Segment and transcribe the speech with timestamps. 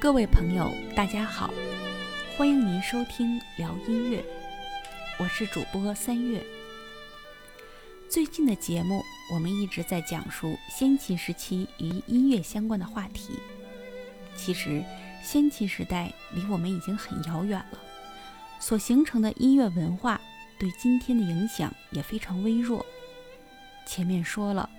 [0.00, 1.52] 各位朋友，大家好，
[2.34, 4.24] 欢迎您收听聊音乐，
[5.18, 6.42] 我是主播三月。
[8.08, 13.38] 最近的节目，我们一直在讲述先秦时期与音乐相关的话题。
[14.34, 14.82] 其实，
[15.22, 17.78] 先秦时代离我们已经很遥远了，
[18.58, 20.18] 所形成的音乐文化
[20.58, 22.84] 对今天的影响也非常微弱。
[23.84, 24.70] 前面说了，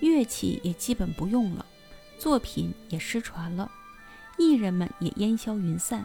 [0.00, 1.64] 乐器也基本不用了，
[2.18, 3.70] 作品也失传了，
[4.36, 6.04] 艺人们也烟消云散。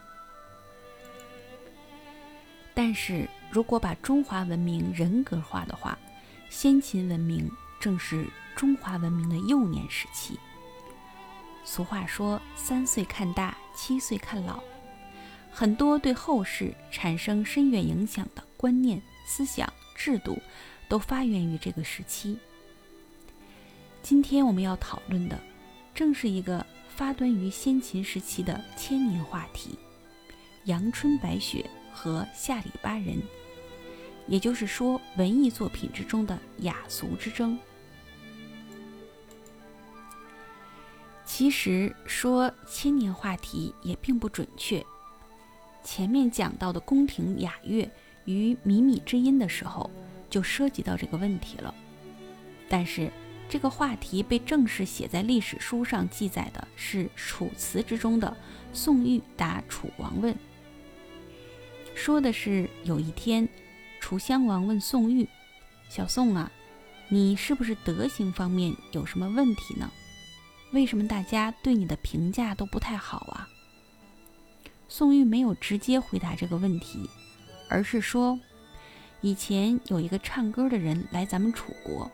[2.73, 5.97] 但是如果把中华文明人格化的话，
[6.49, 8.25] 先秦文明正是
[8.55, 10.39] 中华文明的幼年时期。
[11.65, 14.61] 俗话说“三岁看大，七岁看老”，
[15.51, 20.41] 很多对后世产生深远影响的观念、思想、制度，
[20.87, 22.39] 都发源于这个时期。
[24.01, 25.37] 今天我们要讨论的，
[25.93, 26.65] 正是一个
[26.99, 29.79] 发端于先秦时期的千年话题——
[30.67, 33.17] 阳春白雪和下里巴人。
[34.27, 37.57] 也就是说，文艺作品之中的雅俗之争。
[41.23, 44.85] 其实说千年话题也并不准确。
[45.81, 47.89] 前面讲到的宫廷雅乐
[48.25, 49.89] 与靡靡之音的时候，
[50.29, 51.73] 就涉及到这个问题了。
[52.67, 53.09] 但是
[53.49, 58.37] 这个话题被正式写在历史书上记载的是《楚辞》之中的
[58.71, 60.35] 宋玉答楚王问，
[61.95, 63.49] 说的是有一天。
[63.99, 65.27] 楚襄王问宋玉
[65.89, 66.49] ：“小宋啊，
[67.09, 69.91] 你是不是德行方面有什么问题呢？
[70.71, 73.49] 为什么大家对你的评价都不太好啊？”
[74.87, 77.09] 宋玉没有直接回答这个问题，
[77.67, 78.39] 而是说
[79.21, 82.09] ：“以前有一个唱歌的人来咱们楚国，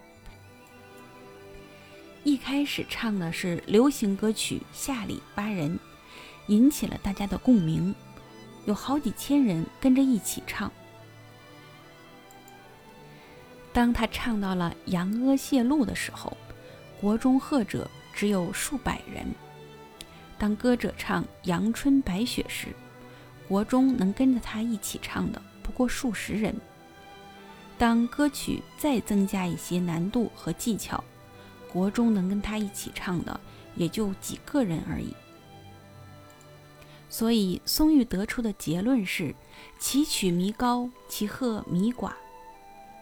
[2.25, 5.77] 一开始唱的是流行歌曲《下里巴人》，
[6.47, 7.93] 引起了大家的共鸣，
[8.65, 10.71] 有好几千人跟着一起唱。”
[13.71, 16.35] 当他唱到了扬阿谢路的时候，
[16.99, 19.23] 国中贺者只有数百人。
[20.39, 22.69] 当歌者唱阳春白雪时，
[23.47, 26.55] 国中能跟着他一起唱的不过数十人。
[27.77, 31.03] 当歌曲再增加一些难度和技巧，
[31.75, 33.37] 国中能跟他一起唱的
[33.75, 35.13] 也就几个人而已。
[37.09, 39.35] 所以松玉得出的结论是：
[39.77, 42.13] 其曲弥高，其和弥寡。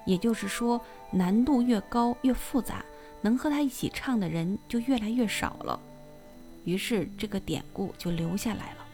[0.08, 2.84] 也就是说，难度越高越复杂，
[3.22, 5.80] 能和他一起唱的人就越来越少了。
[6.66, 8.86] 于是这个典故就留下来了。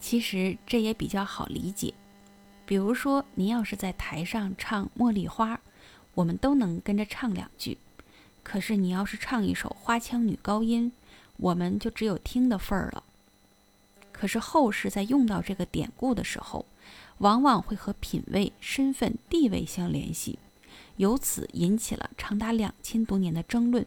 [0.00, 1.94] 其实这也比较好理解，
[2.66, 5.54] 比如说您要是在台上唱《茉莉花》，
[6.14, 7.76] 我们都能跟着唱两句；
[8.42, 10.92] 可是你要是唱一首花腔女高音，
[11.36, 13.02] 我们就只有听的份儿了。
[14.12, 16.64] 可是后世在用到这个典故的时候，
[17.18, 20.38] 往往会和品位、身份、地位相联系，
[20.96, 23.84] 由此引起了长达两千多年的争论：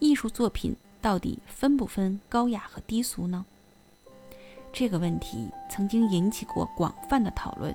[0.00, 3.46] 艺术作品到底分不分高雅和低俗呢？
[4.72, 7.74] 这个问题曾经引起过广泛的讨论，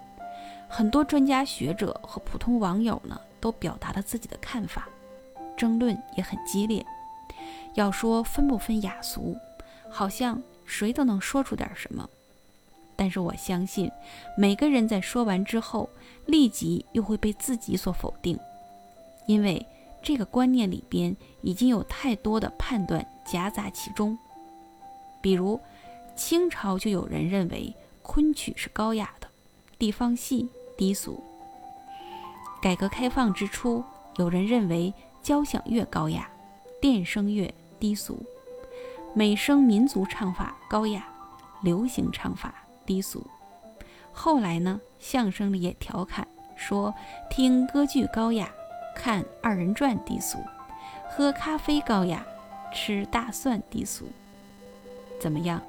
[0.69, 4.87] 很多专家学者和普通网友呢都表达了自己的看法，
[5.57, 6.85] 争论也很激烈。
[7.73, 9.35] 要说分不分雅俗，
[9.89, 12.07] 好像谁都能说出点什么。
[12.95, 13.91] 但是我相信，
[14.37, 15.89] 每个人在说完之后，
[16.27, 18.37] 立即又会被自己所否定，
[19.25, 19.65] 因为
[20.03, 24.15] 这个观念里边已经有太多的判断夹杂其中。
[25.19, 25.59] 比如，
[26.15, 29.27] 清朝就有人认为昆曲是高雅的，
[29.79, 31.23] 地方戏低俗；
[32.61, 33.83] 改革开放之初，
[34.17, 36.29] 有人认为交响乐高雅，
[36.79, 38.15] 电声乐低俗；
[39.15, 41.03] 美声民族唱法高雅，
[41.63, 42.53] 流行唱法。
[42.83, 43.25] 低俗。
[44.11, 46.27] 后来呢，相声里也调侃
[46.57, 46.93] 说
[47.29, 48.49] ：“听歌剧高雅，
[48.95, 50.39] 看二人转低俗；
[51.09, 52.25] 喝咖啡高雅，
[52.73, 54.07] 吃大蒜低俗。”
[55.21, 55.61] 怎么样？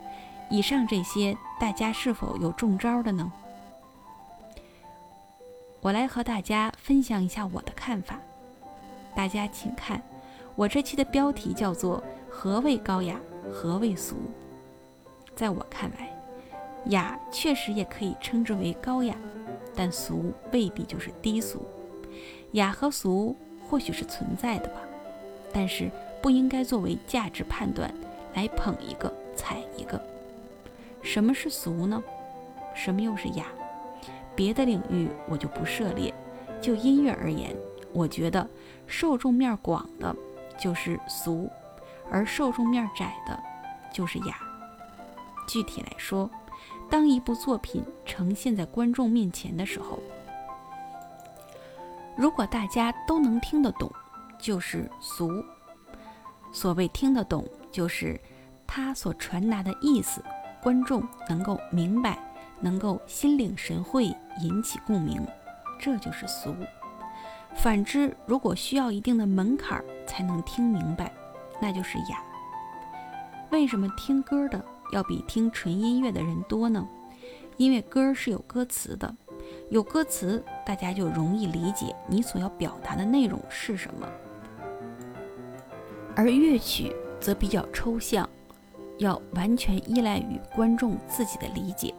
[0.50, 3.30] 以上这些，大家是否有中招的呢？
[5.82, 8.16] 我来和大家分享一下我的看法。
[9.16, 10.00] 大家请看，
[10.54, 12.00] 我这期的标题叫做
[12.30, 13.18] “何谓高雅，
[13.52, 14.14] 何谓俗”。
[15.34, 16.08] 在我看来，
[16.86, 19.16] 雅确实也可以称之为高雅，
[19.74, 21.66] 但俗未必就是低俗。
[22.52, 23.36] 雅和俗
[23.68, 24.82] 或许是存在的吧，
[25.52, 25.90] 但是
[26.22, 27.92] 不应该作为价值判断
[28.34, 30.00] 来捧一个踩一个。
[31.02, 32.00] 什么是俗呢？
[32.72, 33.46] 什么又是雅？
[34.34, 36.12] 别的领域我就不涉猎。
[36.60, 37.56] 就音乐而言，
[37.92, 38.48] 我觉得
[38.86, 40.14] 受众面广的
[40.58, 41.50] 就是俗，
[42.10, 43.36] 而受众面窄的
[43.92, 44.36] 就是雅。
[45.48, 46.30] 具体来说，
[46.88, 49.98] 当一部作品呈现在观众面前的时候，
[52.16, 53.90] 如果大家都能听得懂，
[54.38, 55.44] 就是俗。
[56.52, 58.20] 所谓听得懂，就是
[58.66, 60.22] 他所传达的意思，
[60.62, 62.16] 观众能够明白，
[62.62, 64.04] 能够心领神会，
[64.40, 65.20] 引起共鸣，
[65.78, 66.54] 这就是俗。
[67.54, 71.12] 反之，如果需要一定的门槛才能听明白，
[71.60, 72.22] 那就是雅。
[73.50, 76.88] 为什么听歌的要比听纯音乐的人多呢？
[77.58, 79.14] 因为歌是有歌词的，
[79.68, 84.08] 有歌词，大家就容易理解你所要表达的内容是什么。
[86.16, 88.26] 而乐曲则比较抽象，
[88.98, 91.94] 要完全依赖于观众自己的理解。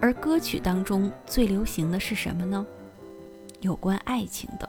[0.00, 2.66] 而歌曲当中最流行的是什么呢？
[3.60, 4.68] 有关爱情的。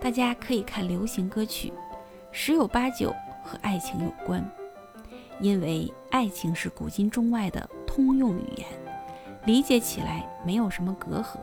[0.00, 1.72] 大家可以看流行歌曲，
[2.32, 3.14] 十有八九。
[3.46, 4.42] 和爱情有关，
[5.38, 8.66] 因为爱情是古今中外的通用语言，
[9.44, 11.36] 理解起来没有什么隔阂。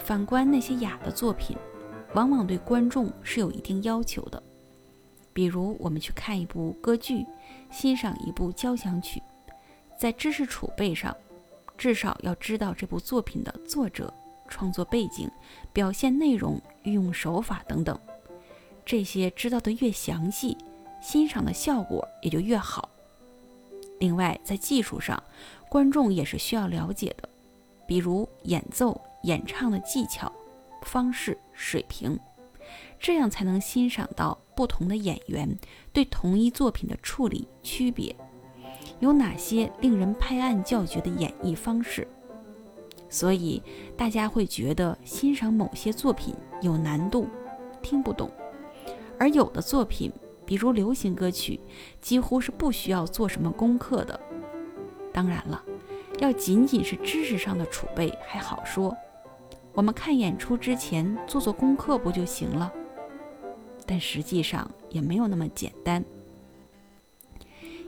[0.00, 1.56] 反观那些雅的作品，
[2.14, 4.42] 往往对观众是有一定要求的。
[5.32, 7.24] 比如，我们去看一部歌剧，
[7.70, 9.22] 欣赏一部交响曲，
[9.96, 11.16] 在知识储备上，
[11.76, 14.12] 至少要知道这部作品的作者、
[14.48, 15.30] 创作背景、
[15.72, 17.98] 表现内容、运用手法等等。
[18.84, 20.56] 这些知道的越详细。
[20.98, 22.88] 欣赏的效果也就越好。
[24.00, 25.22] 另外，在技术上，
[25.68, 27.28] 观众也是需要了解的，
[27.86, 30.32] 比如演奏、演唱的技巧、
[30.82, 32.18] 方式、水平，
[32.98, 35.56] 这样才能欣赏到不同的演员
[35.92, 38.16] 对同一作品的处理区别，
[38.98, 42.06] 有哪些令人拍案叫绝的演绎方式。
[43.08, 43.62] 所以，
[43.96, 47.28] 大家会觉得欣赏某些作品有难度，
[47.80, 48.30] 听不懂，
[49.18, 50.12] 而有的作品。
[50.44, 51.58] 比如流行歌曲，
[52.00, 54.20] 几乎是不需要做什么功课的。
[55.12, 55.60] 当然了，
[56.20, 58.96] 要仅仅是知识上的储备还好说，
[59.72, 62.72] 我们看演出之前做做功课不就行了？
[63.84, 66.04] 但实际上也没有那么简单，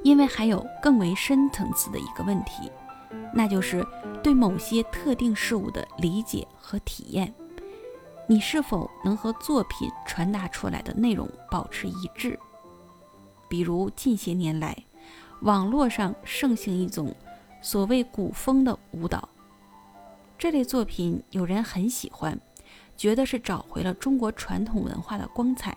[0.03, 2.71] 因为还有更为深层次的一个问题，
[3.33, 3.87] 那就是
[4.23, 7.33] 对某些特定事物的理解和体验，
[8.27, 12.39] 你是否能和作品传达出来的内容保持一致？
[13.49, 14.77] 比如近些年来，
[15.41, 17.15] 网络上盛行一种
[17.63, 19.29] 所谓古风的舞蹈，
[20.37, 22.39] 这类作品有人很喜欢，
[22.97, 25.77] 觉得是找回了中国传统文化的光彩。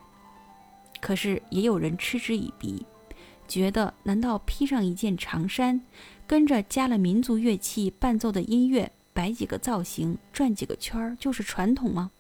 [1.00, 2.85] 可是也有人嗤之以鼻，
[3.51, 5.81] 觉得难道披上一件长衫，
[6.25, 12.12] 跟着加了民族乐器伴奏的音乐，摆几个造型，转几个圈儿就是传统吗？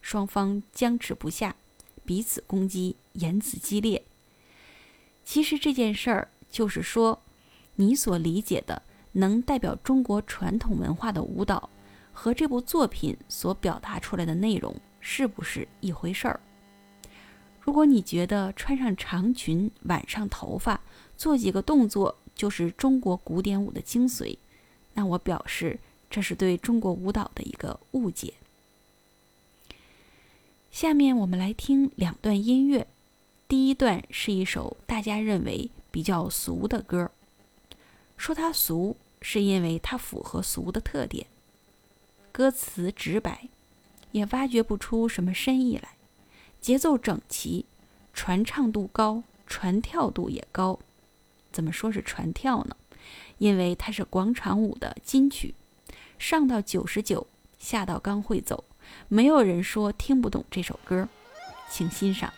[0.00, 1.56] 双方僵持不下，
[2.04, 4.04] 彼此攻击，言辞激烈。
[5.24, 7.20] 其实这件事儿就是说，
[7.74, 11.68] 你所理解的能代表中国传统文化的舞蹈，
[12.12, 16.38] 和这部作品所表达出来的内容是不是一回事儿？
[17.66, 20.80] 如果你觉得穿上长裙、挽上头发、
[21.16, 24.38] 做几个动作就是中国古典舞的精髓，
[24.94, 28.34] 那我表示这是对中国舞蹈的一个误解。
[30.70, 32.86] 下面我们来听两段音乐。
[33.48, 37.10] 第一段是一首大家认为比较俗的歌，
[38.16, 41.26] 说它俗是因为它符合俗的特点，
[42.30, 43.48] 歌词直白，
[44.12, 45.95] 也挖掘不出什么深意来，
[46.66, 47.64] 节奏整齐，
[48.12, 50.80] 传唱度高，传跳度也高。
[51.52, 52.76] 怎么说是传跳呢？
[53.38, 55.54] 因为它是广场舞的金曲，
[56.18, 57.24] 上到九十九，
[57.56, 58.64] 下到刚会走，
[59.06, 61.08] 没有人说听不懂这首歌，
[61.70, 62.32] 请欣赏。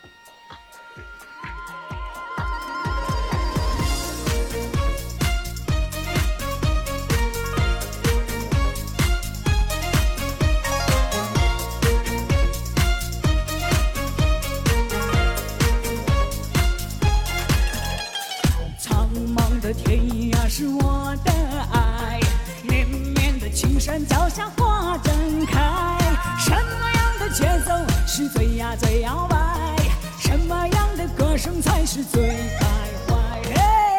[19.69, 20.01] 的天
[20.33, 21.31] 涯是我的
[21.75, 22.19] 爱，
[22.63, 25.99] 绵绵的青山脚下花正开。
[26.39, 27.75] 什么样的节奏
[28.07, 29.77] 是最呀最摇摆？
[30.19, 32.67] 什么样的歌声才是最开
[33.09, 33.15] 怀？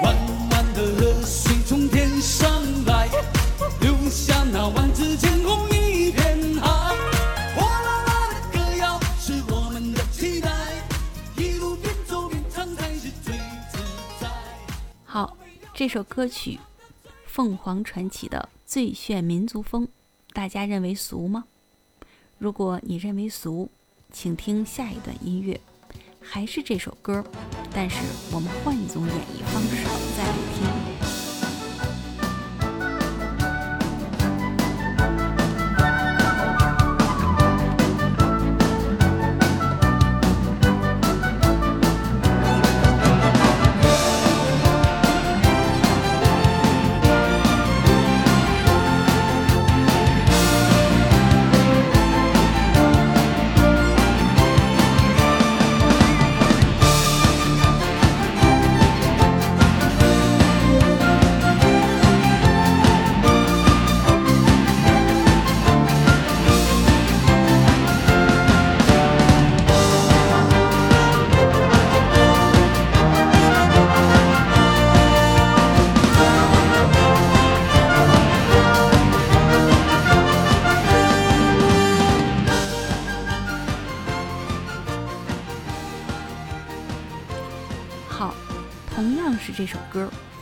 [0.05, 0.15] 弯
[0.49, 2.49] 弯的河水从天上
[2.87, 3.07] 来，
[3.79, 5.68] 留下那万紫千红
[15.79, 16.55] 这首歌曲
[17.25, 19.87] 《凤凰传奇》的最炫民族风，
[20.33, 21.45] 大家认为俗吗？
[22.37, 23.71] 如果你认为俗，
[24.11, 25.61] 请听下一段音乐，
[26.19, 27.23] 还是这首歌，
[27.73, 27.95] 但是
[28.33, 29.85] 我们换一种演绎方式
[30.17, 30.33] 再来
[30.83, 30.88] 听。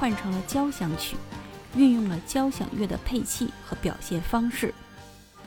[0.08, 1.18] 换成了交响曲，
[1.76, 4.74] 运用了交响乐的配器和表现方式。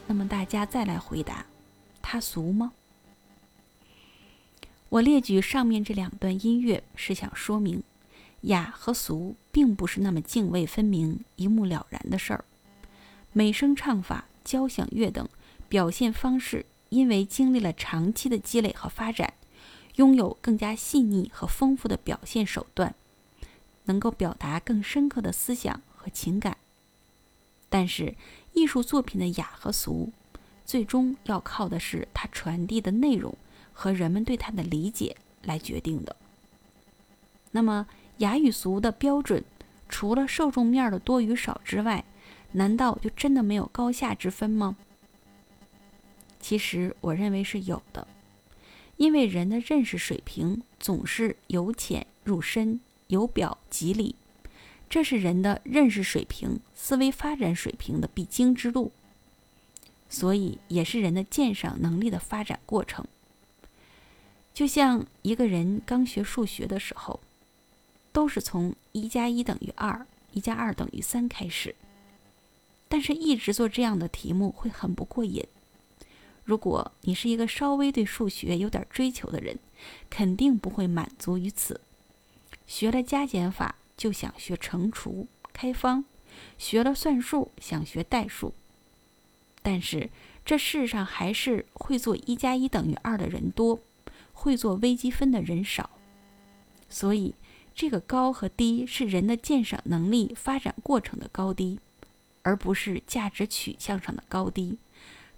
[0.07, 1.47] 那么大家再来回答，
[2.03, 2.71] 它俗吗？
[4.91, 7.83] 我列举上面这两段音乐是想说明，
[8.43, 12.45] 雅和俗并不是那么泾渭分明、一目了然的事儿。
[13.33, 15.27] 美声唱法、交响乐等
[15.71, 19.33] 表现方式，因为经历了长期的积累和发展，
[19.95, 22.95] 拥有更加细腻和丰富的表现手段，
[23.91, 26.57] 能够表达更深刻的思想和情感。
[27.69, 28.15] 但是，
[28.53, 30.13] 艺术作品的雅和俗，
[30.65, 33.37] 最终要靠的是它传递的内容
[33.73, 36.15] 和人们对它的理解来决定的。
[37.51, 39.43] 那么，雅与俗的标准，
[39.89, 42.05] 除了受众面的多与少之外，
[42.53, 44.77] 难道就真的没有高下之分吗？
[46.39, 48.07] 其实，我认为是有的。
[48.97, 52.81] 因为人的认识水平总是由浅入深，
[53.11, 54.17] 由表及里，
[54.89, 58.91] 这是人的认识水平、思维发展水平的必经之路，
[60.09, 63.07] 所以也是人的鉴赏能力的发展过程。
[64.53, 67.21] 就像一个人刚学数学的时候，
[68.13, 71.75] 都是从一加一等于二，一加二等于三开始，
[72.89, 75.47] 但是一直做这样的题目会很不过瘾。
[76.43, 79.57] 如果你是一个稍微对数学有点追求的人，
[80.11, 81.81] 肯定不会满足于此。
[82.71, 86.05] 学了加减法就想学乘除、开方；
[86.57, 88.55] 学了算术想学代数。
[89.61, 90.09] 但是
[90.45, 93.81] 这世上还是会做一加一等于二的人多，
[94.33, 95.91] 会做微积分的人少。
[96.89, 97.35] 所以，
[97.75, 101.81] 这个高和低是人的鉴赏能力发展过程的高低，
[102.43, 104.79] 而不是价值取向上的高低。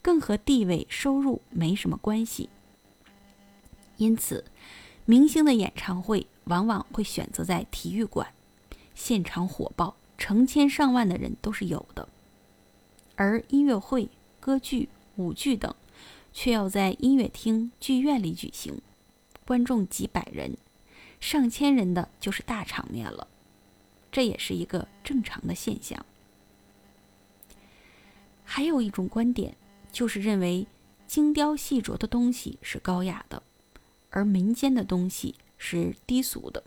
[0.02, 2.50] 更和地位、收入没什么关系。
[3.96, 4.44] 因此，
[5.04, 8.32] 明星的演唱会往往会选择在体育馆，
[8.94, 12.08] 现场火爆，成千上万的人都是有的；
[13.16, 14.08] 而音乐会、
[14.40, 15.74] 歌剧、舞剧等，
[16.32, 18.80] 却要在音乐厅、剧院里举行，
[19.46, 20.56] 观众几百人、
[21.20, 23.26] 上千人的就是大场面了。
[24.10, 26.04] 这也是一个正常的现象。
[28.44, 29.56] 还有一种观点。
[29.92, 30.66] 就是认为
[31.06, 33.42] 精雕细琢的东西是高雅的，
[34.12, 36.62] 而民间的东西是低俗的。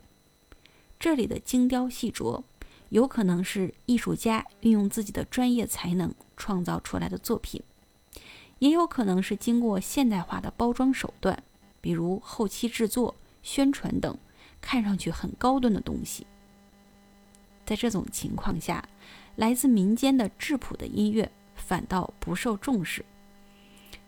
[1.00, 2.42] 这里的精雕细琢，
[2.90, 7.62] 有可能是艺术家运用自己的专业才能创造出来的作品，
[8.58, 11.42] 也有可能是经过现代化的包装手段，
[11.80, 14.16] 比如后期制作、宣传等，
[14.60, 16.26] 看上去很高端的东西。
[17.64, 18.88] 在这种情况下，
[19.36, 23.04] 来自民间的质朴的音乐反倒不受重视。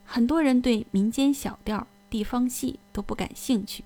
[0.04, 3.84] 很多人对民间小调、地方戏都不感兴趣。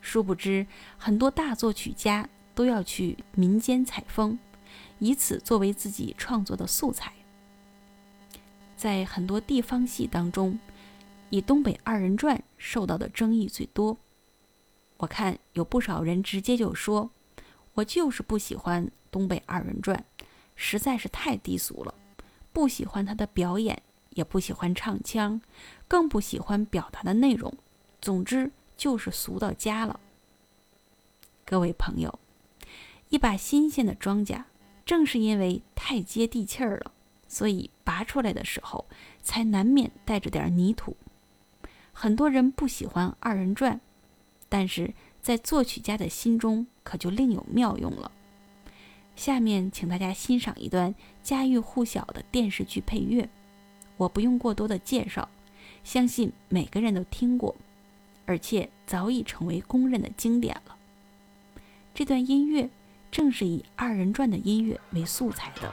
[0.00, 4.38] 殊不知，很多大作曲家都要去民间采风，
[4.98, 7.12] 以此作为自己创作的素材。
[8.76, 10.58] 在很多地方戏当中，
[11.30, 13.96] 以东北二人转受到的争议最多。
[14.98, 17.10] 我看有不少人直接就说
[17.74, 20.04] ：“我就是不喜欢东北二人转，
[20.54, 21.94] 实在是太低俗了，
[22.52, 23.82] 不喜欢他的表演。”
[24.16, 25.40] 也不喜欢唱腔，
[25.86, 27.52] 更不喜欢表达的内容。
[28.00, 30.00] 总之就是俗到家了。
[31.44, 32.18] 各位朋友，
[33.10, 34.44] 一把新鲜的庄稼，
[34.84, 36.92] 正是因为太接地气儿了，
[37.28, 38.86] 所以拔出来的时候
[39.22, 40.96] 才难免带着点泥土。
[41.92, 43.80] 很多人不喜欢二人转，
[44.48, 48.10] 但是在作曲家的心中可就另有妙用了。
[49.14, 53.28] 下面请大家欣赏一段家喻户晓的电视剧配乐。
[53.96, 55.28] 我不用过多的介绍，
[55.84, 57.54] 相信每个人都听过。
[58.28, 60.74] 而且早已成为公认的经典了。
[61.94, 62.68] 这段音乐
[63.12, 65.72] 正是以二人转的音乐为素材的。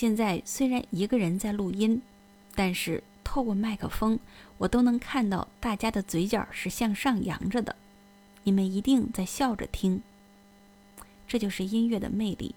[0.00, 2.00] 现在虽然一个人在录音，
[2.54, 4.18] 但是透过麦克风，
[4.56, 7.76] 我都能看到大家的嘴角是向上扬着的。
[8.42, 10.00] 你们一定在笑着听。
[11.28, 12.54] 这就是音乐的魅力。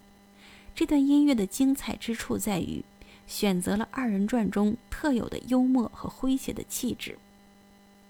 [0.73, 2.81] 这段音乐的精彩之处在于，
[3.27, 7.19] 选择了二人转中特有的幽默和诙谐的气质，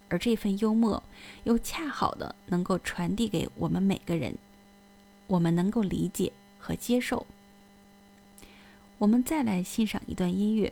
[0.09, 1.01] 而这份幽默
[1.45, 4.37] 又恰好的能够传递给我们每个人，
[5.25, 7.25] 我们能够理解和接受。
[9.03, 10.71] 我们再来欣赏一段音乐，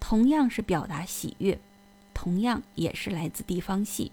[0.00, 1.58] 同样是表达喜悦，
[2.14, 4.10] 同样也是来自地方戏。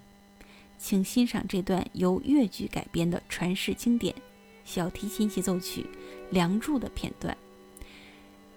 [0.78, 4.14] 请欣赏这段由越剧改编的传世经典
[4.66, 5.84] 小提琴协奏曲
[6.32, 7.38] 《梁祝》的片段。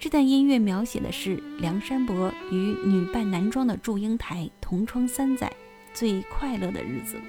[0.00, 5.52] 这段音乐描写的是梁山伯与女扮男装的祝英台同窗三载
[5.94, 7.20] 最快乐的日子。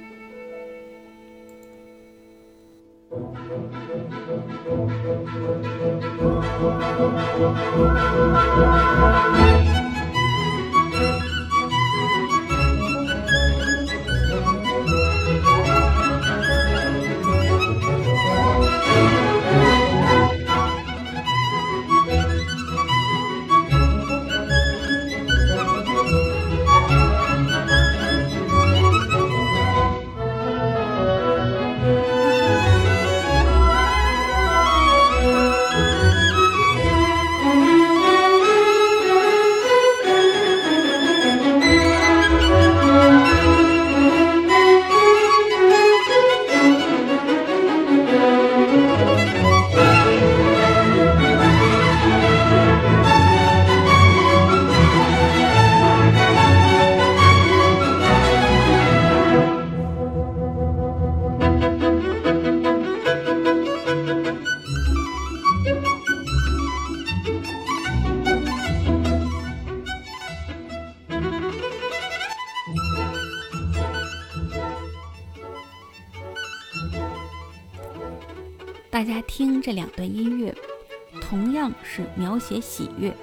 [6.20, 6.26] 大
[82.16, 83.16] 描写喜悦，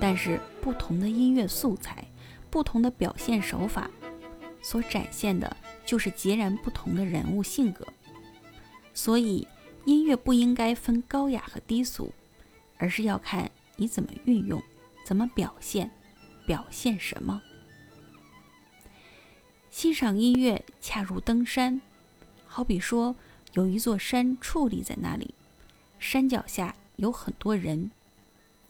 [0.00, 2.06] 但是不同的音乐素材、
[2.50, 3.90] 不同的表现手法，
[4.62, 7.86] 所展现的就是截然不同的人物性格。
[8.94, 9.46] 所以，
[9.84, 12.12] 音乐不应该分高雅和低俗，
[12.78, 14.62] 而是要看你怎么运用、
[15.04, 15.90] 怎么表现、
[16.46, 17.40] 表现什么。
[19.70, 21.80] 欣赏音乐恰如登山，
[22.46, 23.14] 好比说。
[23.54, 25.34] 有一座山矗立在那里，
[25.98, 27.90] 山脚下有很多人。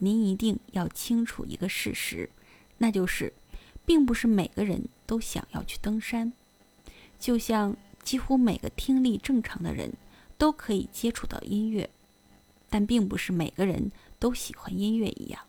[0.05, 2.29] 您一定要清楚一个事实，
[2.79, 3.33] 那就是，
[3.87, 6.33] 并不是每个人都想要去登山。
[7.21, 9.93] 就像几乎每个听力正常的人
[10.37, 11.89] 都可以接触到音乐，
[12.69, 15.41] 但并不是每个人都喜欢音乐一样。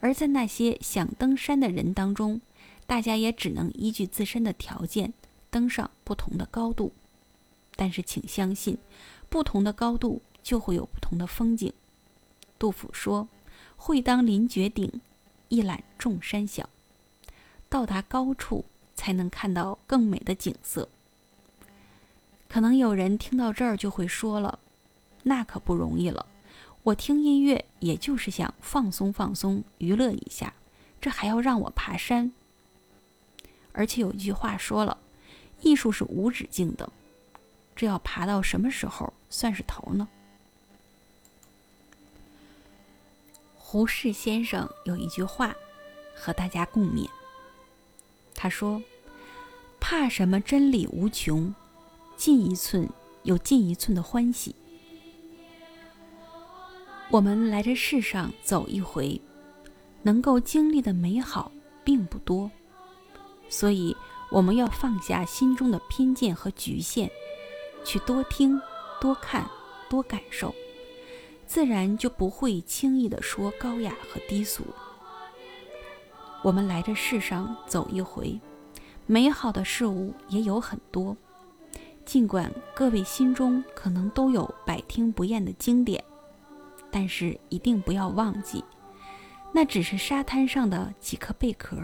[0.00, 2.42] 而在那些想登山的人当中，
[2.86, 5.14] 大家也只能依据自身的条件
[5.48, 6.92] 登上不同的高度。
[7.76, 8.76] 但是，请相信，
[9.30, 11.72] 不同的高度就会有不同的风景。
[12.62, 13.26] 杜甫说
[13.76, 15.00] ：“会当凌绝顶，
[15.48, 16.68] 一览众山小。”
[17.68, 20.88] 到达高处，才能看到更美的景色。
[22.48, 24.60] 可能有人听到这儿就会说了
[25.24, 26.24] ：“那可不容易了，
[26.84, 30.54] 我听音乐也就是想放松放松、娱乐一下，
[31.00, 32.30] 这还要让我爬山？”
[33.74, 34.96] 而且有一句话说了
[35.62, 36.88] ：“艺术是无止境的。”
[37.74, 40.06] 这要爬到什么时候算是头呢？
[43.72, 45.56] 胡适先生有一句话
[46.14, 47.08] 和大家共勉，
[48.34, 48.82] 他说
[49.80, 51.54] ：“怕什么真理无穷，
[52.14, 52.86] 进一寸
[53.22, 54.54] 有进一寸的欢喜。”
[57.08, 59.18] 我们来这世上走一回，
[60.02, 61.50] 能够经历的美好
[61.82, 62.50] 并不多，
[63.48, 63.96] 所以
[64.30, 67.10] 我们要放下心中的偏见和局限。
[67.86, 68.60] 去多听、
[69.00, 69.48] 多看、
[69.88, 70.54] 多感受，
[71.52, 74.64] 自然就不会轻易的说高雅和低俗。
[76.42, 78.40] 我们来这世上走一回，
[79.06, 81.14] 美好的事物也有很多。
[82.06, 86.02] 尽管各位心中可能都有百听不厌的经典，
[86.90, 88.64] 但是一定不要忘记，
[89.52, 91.76] 那只是沙滩上的几颗贝壳。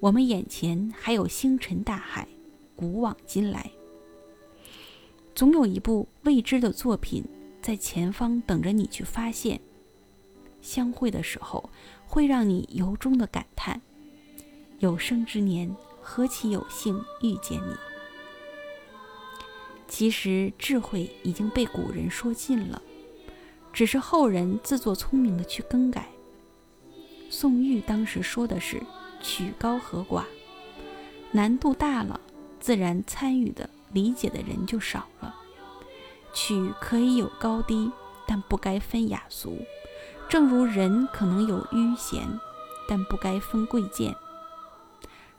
[0.00, 2.28] 我们眼前还有星辰大海，
[2.76, 3.70] 古往今来，
[5.34, 7.24] 总有一部未知的作品
[7.70, 9.60] 在前方等着你去发现。
[10.60, 11.70] 相会的时候，
[12.04, 13.80] 会让你由衷的感叹：
[14.80, 17.76] 有生之年，何其有幸遇见你！
[19.86, 22.82] 其实智慧已经被古人说尽了，
[23.72, 26.08] 只是后人自作聪明的去更改。
[27.30, 28.82] 宋玉当时说的是
[29.22, 30.24] “曲高和寡”，
[31.30, 32.20] 难度大了，
[32.58, 35.36] 自然参与的、理解的人就少了。
[36.32, 37.90] 曲可以有高低，
[38.26, 39.58] 但不该分雅俗。
[40.28, 42.22] 正如人可能有愚贤，
[42.88, 44.14] 但不该分贵贱。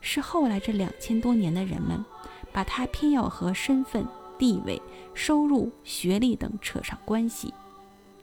[0.01, 2.03] 是后来这两千多年的人们，
[2.51, 4.05] 把他偏要和身份、
[4.37, 4.81] 地位、
[5.13, 7.53] 收入、学历等扯上关系，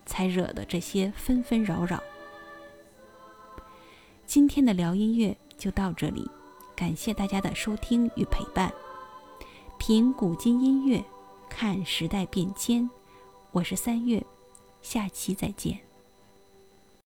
[0.05, 2.03] 才惹得这些纷纷扰扰。
[4.27, 6.31] 今天的聊音乐就到这里，
[6.77, 8.71] 感谢大家的收听与陪伴。
[9.79, 11.03] 品古今音乐，
[11.49, 12.89] 看时代变迁，
[13.51, 14.25] 我是三月，
[14.81, 15.88] 下期再见。